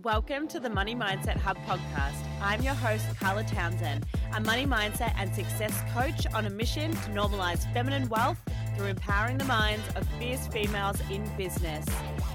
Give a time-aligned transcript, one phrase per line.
[0.00, 2.14] Welcome to the Money Mindset Hub podcast.
[2.40, 7.10] I'm your host, Carla Townsend, a money mindset and success coach on a mission to
[7.10, 8.38] normalize feminine wealth
[8.74, 11.84] through empowering the minds of fierce females in business.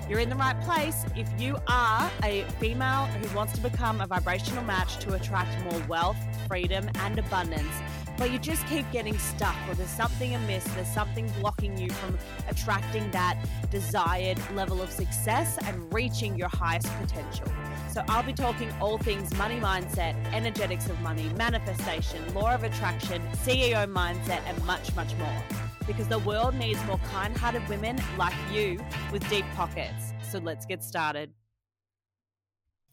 [0.08, 4.08] You're in the right place if you are a female who wants to become a
[4.08, 6.18] vibrational match to attract more wealth,
[6.48, 7.74] freedom, and abundance
[8.18, 12.18] but you just keep getting stuck or there's something amiss, there's something blocking you from
[12.50, 13.38] attracting that
[13.70, 17.48] desired level of success and reaching your highest potential.
[17.92, 23.22] So, I'll be talking all things money mindset, energetics of money, manifestation, law of attraction,
[23.44, 25.44] CEO mindset, and much, much more.
[25.86, 28.80] Because the world needs more kind hearted women like you
[29.12, 30.14] with deep pockets.
[30.30, 31.32] So, let's get started.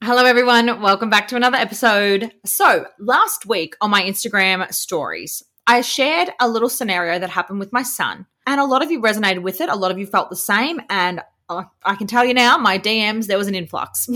[0.04, 0.82] Hello, everyone.
[0.82, 2.30] Welcome back to another episode.
[2.44, 7.72] So, last week on my Instagram stories, I shared a little scenario that happened with
[7.72, 9.70] my son, and a lot of you resonated with it.
[9.70, 12.78] A lot of you felt the same, and uh, I can tell you now, my
[12.78, 14.06] DMs, there was an influx.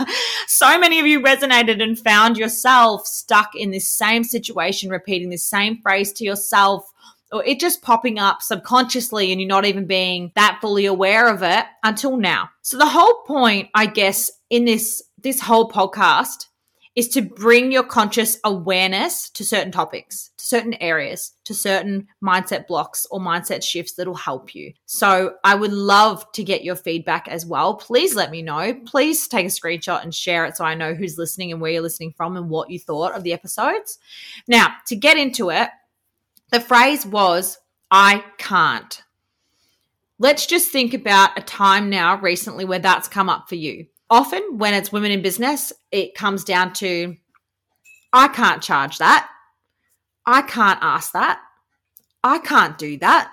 [0.46, 5.44] so many of you resonated and found yourself stuck in this same situation, repeating this
[5.44, 6.90] same phrase to yourself
[7.32, 11.42] or it just popping up subconsciously and you're not even being that fully aware of
[11.42, 12.48] it until now.
[12.62, 16.46] So the whole point, I guess, in this this whole podcast
[16.94, 22.68] is to bring your conscious awareness to certain topics, to certain areas, to certain mindset
[22.68, 24.72] blocks or mindset shifts that'll help you.
[24.86, 27.74] So I would love to get your feedback as well.
[27.74, 28.74] Please let me know.
[28.86, 31.82] Please take a screenshot and share it so I know who's listening and where you're
[31.82, 33.98] listening from and what you thought of the episodes.
[34.46, 35.70] Now, to get into it,
[36.52, 37.58] the phrase was,
[37.90, 39.02] I can't.
[40.20, 44.58] Let's just think about a time now recently where that's come up for you often
[44.58, 47.16] when it's women in business, it comes down to
[48.12, 49.28] I can't charge that.
[50.26, 51.40] I can't ask that.
[52.22, 53.32] I can't do that.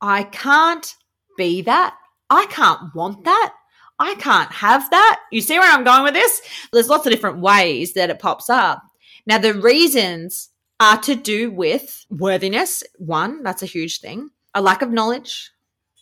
[0.00, 0.94] I can't
[1.36, 1.96] be that.
[2.30, 3.54] I can't want that.
[3.98, 5.20] I can't have that.
[5.30, 6.42] You see where I'm going with this?
[6.72, 8.82] There's lots of different ways that it pops up.
[9.26, 10.48] Now, the reasons
[10.80, 12.82] are to do with worthiness.
[12.98, 14.30] One, that's a huge thing.
[14.54, 15.52] A lack of knowledge,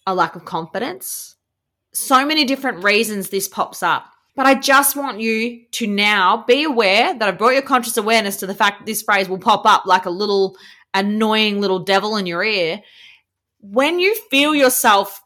[0.06, 1.36] a lack of confidence,
[1.92, 4.06] so many different reasons this pops up.
[4.36, 8.36] But I just want you to now be aware that I've brought your conscious awareness
[8.36, 10.56] to the fact that this phrase will pop up like a little
[10.94, 12.80] annoying little devil in your ear.
[13.60, 15.20] When you feel yourself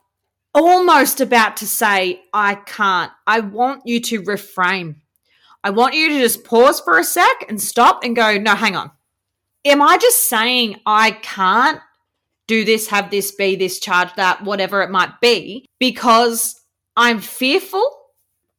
[0.55, 4.97] almost about to say, I can't, I want you to reframe.
[5.63, 8.77] I want you to just pause for a sec and stop and go, no, hang
[8.77, 8.91] on.
[9.65, 11.81] Am I just saying I can't
[12.47, 16.61] do this, have this, be this, charge that, whatever it might be, because
[16.97, 17.89] I'm fearful,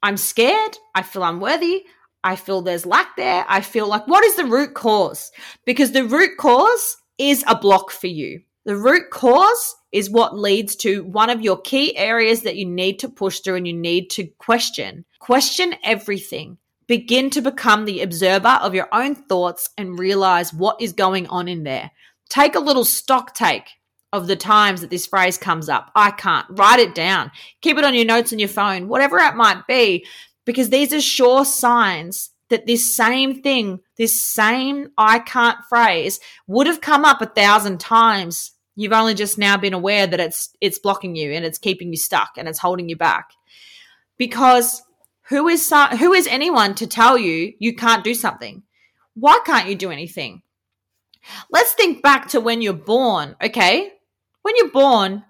[0.02, 1.86] I'm scared, I feel unworthy,
[2.24, 5.32] I feel there's lack there, I feel like what is the root cause?
[5.66, 8.42] Because the root cause is a block for you.
[8.66, 13.00] The root cause is what leads to one of your key areas that you need
[13.00, 15.06] to push through and you need to question.
[15.20, 16.58] Question everything.
[16.88, 21.48] Begin to become the observer of your own thoughts and realize what is going on
[21.48, 21.92] in there.
[22.30, 23.70] Take a little stock take
[24.12, 25.92] of the times that this phrase comes up.
[25.96, 26.48] I can't.
[26.50, 27.32] Write it down.
[27.62, 30.06] Keep it on your notes on your phone, whatever it might be,
[30.46, 36.68] because these are sure signs that this same thing, this same I can't phrase would
[36.68, 38.52] have come up a thousand times.
[38.76, 41.98] You've only just now been aware that it's it's blocking you and it's keeping you
[41.98, 43.32] stuck and it's holding you back.
[44.18, 44.84] Because
[45.30, 48.64] who is who is anyone to tell you you can't do something?
[49.16, 50.42] Why can't you do anything?
[51.50, 53.92] Let's think back to when you're born, okay?
[54.42, 55.24] When you're born,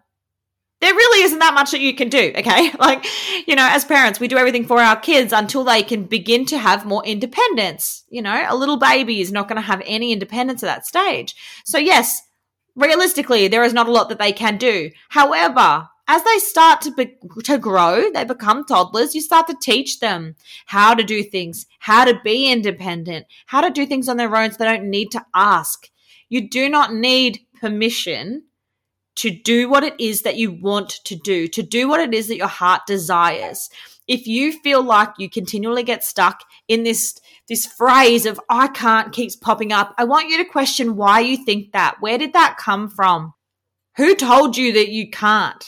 [0.82, 2.72] there really isn't that much that you can do, okay?
[2.80, 3.06] Like,
[3.48, 6.58] you know, as parents, we do everything for our kids until they can begin to
[6.58, 8.04] have more independence.
[8.10, 11.36] You know, a little baby is not going to have any independence at that stage.
[11.66, 12.22] So, yes,
[12.76, 14.92] realistically, there is not a lot that they can do.
[15.10, 19.16] However, as they start to be, to grow, they become toddlers.
[19.16, 20.36] You start to teach them
[20.68, 24.52] how to do things, how to be independent, how to do things on their own,
[24.52, 25.90] so they don't need to ask.
[26.30, 28.44] You do not need permission
[29.16, 32.28] to do what it is that you want to do, to do what it is
[32.28, 33.70] that your heart desires.
[34.08, 39.14] If you feel like you continually get stuck in this this phrase of I can't
[39.14, 41.98] keeps popping up, I want you to question why you think that.
[42.00, 43.34] Where did that come from?
[43.98, 45.64] Who told you that you can't?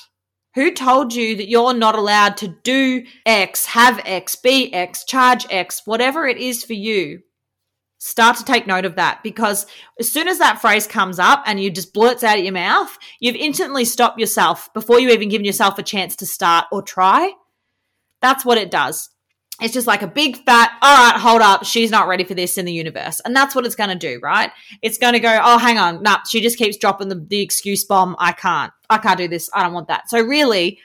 [0.57, 5.45] Who told you that you're not allowed to do X, have X, be X, charge
[5.51, 7.21] X, whatever it is for you?
[7.99, 9.67] Start to take note of that because
[9.99, 12.97] as soon as that phrase comes up and you just blurts out of your mouth,
[13.19, 17.33] you've instantly stopped yourself before you even given yourself a chance to start or try.
[18.23, 19.11] That's what it does.
[19.59, 22.59] It's just like a big fat, all right, hold up, she's not ready for this
[22.59, 23.19] in the universe.
[23.25, 24.51] And that's what it's going to do, right?
[24.83, 27.83] It's going to go, oh, hang on, nah, she just keeps dropping the, the excuse
[27.83, 28.15] bomb.
[28.19, 29.49] I can't, I can't do this.
[29.53, 30.09] I don't want that.
[30.09, 30.79] So really,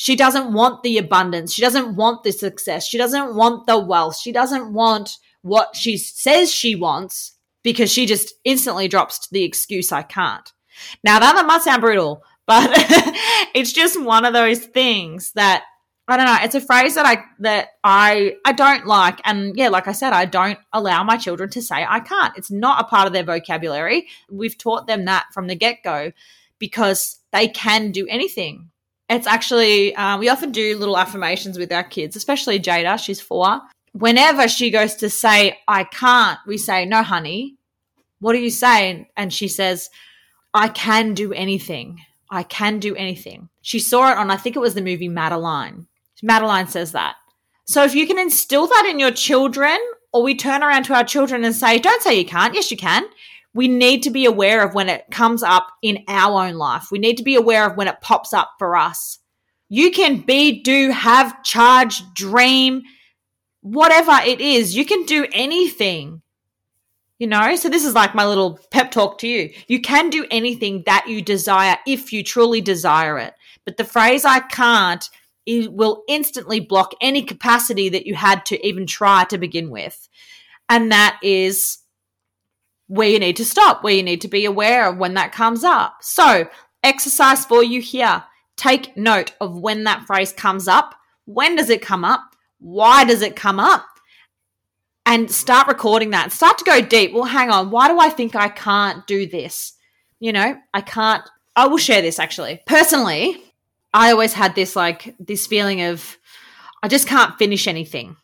[0.00, 1.52] She doesn't want the abundance.
[1.52, 2.86] She doesn't want the success.
[2.86, 4.16] She doesn't want the wealth.
[4.16, 9.92] She doesn't want what she says she wants because she just instantly drops the excuse,
[9.92, 10.50] I can't.
[11.04, 12.70] Now, that might sound brutal, but
[13.54, 15.64] it's just one of those things that
[16.08, 16.38] I don't know.
[16.42, 20.12] It's a phrase that I that I I don't like, and yeah, like I said,
[20.12, 22.36] I don't allow my children to say I can't.
[22.36, 24.08] It's not a part of their vocabulary.
[24.28, 26.12] We've taught them that from the get go
[26.58, 28.70] because they can do anything.
[29.08, 32.98] It's actually um, we often do little affirmations with our kids, especially Jada.
[32.98, 33.60] She's four.
[33.92, 37.56] Whenever she goes to say I can't, we say no, honey.
[38.18, 39.08] What do you say?
[39.16, 39.90] And she says,
[40.52, 42.00] I can do anything.
[42.30, 43.48] I can do anything.
[43.62, 45.86] She saw it on, I think it was the movie Madeline
[46.22, 47.16] Madeline says that.
[47.64, 49.78] So if you can instill that in your children,
[50.12, 52.54] or we turn around to our children and say, don't say you can't.
[52.54, 53.04] Yes, you can.
[53.54, 56.88] We need to be aware of when it comes up in our own life.
[56.90, 59.18] We need to be aware of when it pops up for us.
[59.68, 62.82] You can be, do, have, charge, dream,
[63.60, 64.76] whatever it is.
[64.76, 66.22] You can do anything.
[67.18, 69.52] You know, so this is like my little pep talk to you.
[69.68, 73.34] You can do anything that you desire if you truly desire it.
[73.64, 75.08] But the phrase I can't
[75.46, 80.08] it will instantly block any capacity that you had to even try to begin with.
[80.68, 81.78] And that is
[82.86, 85.64] where you need to stop, where you need to be aware of when that comes
[85.64, 85.98] up.
[86.00, 86.48] So,
[86.82, 88.24] exercise for you here.
[88.56, 90.94] Take note of when that phrase comes up.
[91.24, 92.20] When does it come up?
[92.58, 93.86] Why does it come up?
[95.06, 96.30] And start recording that.
[96.30, 97.12] Start to go deep.
[97.12, 97.70] Well, hang on.
[97.70, 99.72] Why do I think I can't do this?
[100.18, 101.22] You know, I can't.
[101.56, 102.60] I will share this actually.
[102.66, 103.42] Personally,
[103.92, 106.18] I always had this like this feeling of
[106.82, 108.16] I just can't finish anything.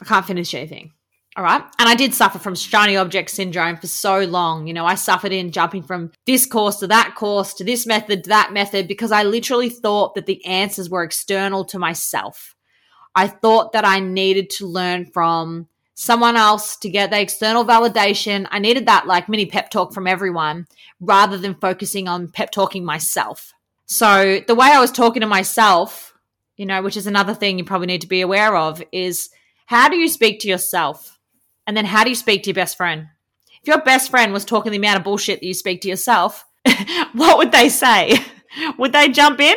[0.00, 0.92] I can't finish anything.
[1.34, 1.62] All right.
[1.78, 4.66] And I did suffer from shiny object syndrome for so long.
[4.66, 8.24] You know, I suffered in jumping from this course to that course to this method
[8.24, 12.54] to that method because I literally thought that the answers were external to myself.
[13.14, 18.46] I thought that I needed to learn from someone else to get the external validation.
[18.50, 20.66] I needed that like mini pep talk from everyone
[21.00, 23.54] rather than focusing on pep talking myself.
[23.92, 26.14] So the way I was talking to myself,
[26.56, 29.28] you know, which is another thing you probably need to be aware of, is
[29.66, 31.18] how do you speak to yourself?
[31.66, 33.08] And then how do you speak to your best friend?
[33.60, 36.42] If your best friend was talking the amount of bullshit that you speak to yourself,
[37.12, 38.18] what would they say?
[38.78, 39.56] would they jump in?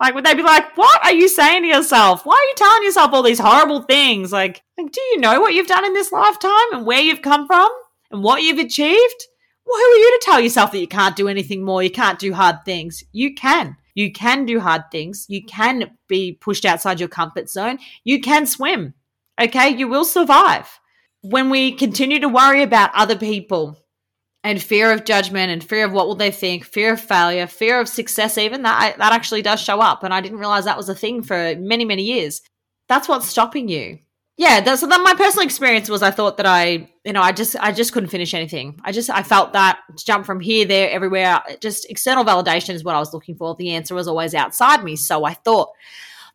[0.00, 2.26] Like, would they be like, what are you saying to yourself?
[2.26, 4.32] Why are you telling yourself all these horrible things?
[4.32, 7.46] Like, like, do you know what you've done in this lifetime and where you've come
[7.46, 7.68] from
[8.10, 9.26] and what you've achieved?
[9.66, 11.82] Well, who are you to tell yourself that you can't do anything more?
[11.82, 13.02] You can't do hard things.
[13.12, 13.76] You can.
[13.94, 15.26] You can do hard things.
[15.28, 17.78] You can be pushed outside your comfort zone.
[18.04, 18.94] You can swim.
[19.40, 19.70] Okay.
[19.70, 20.68] You will survive.
[21.22, 23.76] When we continue to worry about other people
[24.44, 27.80] and fear of judgment and fear of what will they think, fear of failure, fear
[27.80, 30.04] of success, even that, that actually does show up.
[30.04, 32.42] And I didn't realize that was a thing for many, many years.
[32.88, 33.98] That's what's stopping you
[34.36, 37.56] yeah that's so my personal experience was i thought that i you know i just
[37.60, 38.78] i just couldn't finish anything.
[38.84, 42.94] I just i felt that jump from here there everywhere just external validation is what
[42.94, 43.54] i was looking for.
[43.54, 45.70] The answer was always outside me so i thought.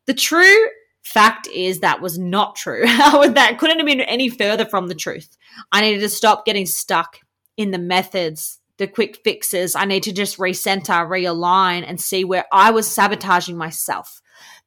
[0.07, 0.67] The true
[1.03, 2.83] fact is that was not true.
[2.85, 5.37] That couldn't have been any further from the truth.
[5.71, 7.19] I needed to stop getting stuck
[7.57, 9.75] in the methods the quick fixes.
[9.75, 14.21] I need to just recenter realign and see where i was sabotaging myself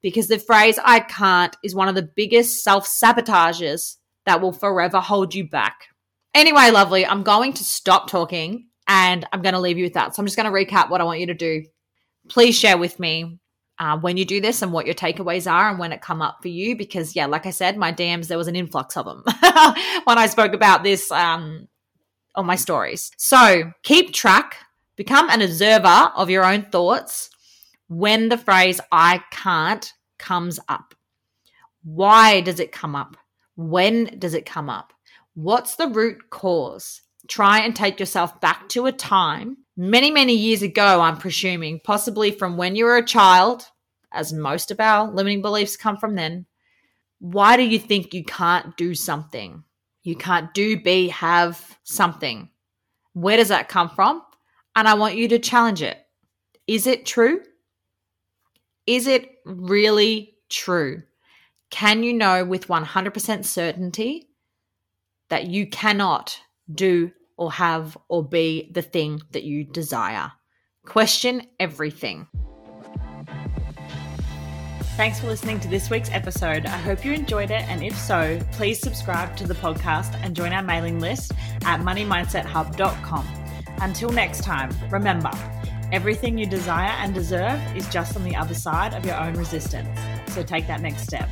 [0.04, 3.96] because the phrase I can't is one of the biggest self sabotages
[4.26, 5.86] that will forever hold you back.
[6.34, 10.14] Anyway, lovely, I'm going to stop talking and I'm going to leave you with that.
[10.14, 11.64] So I'm just going to recap what I want you to do.
[12.28, 13.38] Please share with me
[13.78, 16.38] uh, when you do this and what your takeaways are and when it come up
[16.42, 19.24] for you because yeah like i said my dms there was an influx of them
[20.04, 21.66] when i spoke about this um,
[22.36, 24.58] on my stories so keep track
[24.94, 27.30] become an observer of your own thoughts
[27.98, 30.94] when the phrase I can't comes up.
[31.82, 33.16] Why does it come up?
[33.56, 34.92] When does it come up?
[35.34, 37.02] What's the root cause?
[37.28, 42.30] Try and take yourself back to a time many, many years ago, I'm presuming, possibly
[42.30, 43.66] from when you were a child,
[44.12, 46.46] as most of our limiting beliefs come from then.
[47.18, 49.64] Why do you think you can't do something?
[50.02, 52.50] You can't do, be, have something.
[53.14, 54.22] Where does that come from?
[54.76, 55.98] And I want you to challenge it.
[56.66, 57.40] Is it true?
[58.86, 61.02] Is it really true?
[61.70, 64.28] Can you know with 100% certainty
[65.28, 66.38] that you cannot
[66.72, 70.30] do or have or be the thing that you desire?
[70.84, 72.28] Question everything.
[74.96, 76.66] Thanks for listening to this week's episode.
[76.66, 80.52] I hope you enjoyed it, and if so, please subscribe to the podcast and join
[80.52, 81.32] our mailing list
[81.64, 83.26] at moneymindset.hub.com.
[83.80, 85.32] Until next time, remember
[85.94, 89.96] Everything you desire and deserve is just on the other side of your own resistance.
[90.26, 91.28] So take that next step.